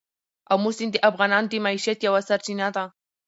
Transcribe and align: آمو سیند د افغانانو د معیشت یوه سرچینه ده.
آمو 0.53 0.69
سیند 0.77 0.91
د 0.93 0.97
افغانانو 1.09 1.49
د 1.51 1.53
معیشت 1.65 1.99
یوه 2.07 2.21
سرچینه 2.29 2.67
ده. 2.75 2.83